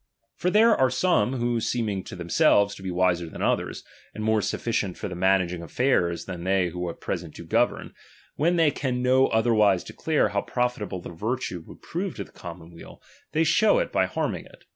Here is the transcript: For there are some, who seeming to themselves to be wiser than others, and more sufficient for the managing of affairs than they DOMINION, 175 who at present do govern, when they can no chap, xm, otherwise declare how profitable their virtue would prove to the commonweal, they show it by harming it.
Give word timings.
For 0.35 0.49
there 0.49 0.75
are 0.75 0.89
some, 0.89 1.33
who 1.33 1.59
seeming 1.61 2.03
to 2.05 2.15
themselves 2.15 2.73
to 2.73 2.81
be 2.81 2.89
wiser 2.89 3.29
than 3.29 3.43
others, 3.43 3.83
and 4.15 4.23
more 4.23 4.41
sufficient 4.41 4.97
for 4.97 5.07
the 5.07 5.13
managing 5.13 5.61
of 5.61 5.69
affairs 5.69 6.25
than 6.25 6.43
they 6.43 6.69
DOMINION, 6.69 6.79
175 6.79 6.81
who 6.81 6.89
at 6.89 7.05
present 7.05 7.35
do 7.35 7.45
govern, 7.45 7.93
when 8.35 8.55
they 8.55 8.71
can 8.71 9.03
no 9.03 9.27
chap, 9.27 9.31
xm, 9.31 9.37
otherwise 9.37 9.83
declare 9.83 10.29
how 10.29 10.41
profitable 10.41 11.01
their 11.01 11.13
virtue 11.13 11.61
would 11.67 11.83
prove 11.83 12.15
to 12.15 12.23
the 12.23 12.31
commonweal, 12.31 12.99
they 13.33 13.43
show 13.43 13.77
it 13.77 13.91
by 13.91 14.07
harming 14.07 14.45
it. 14.45 14.63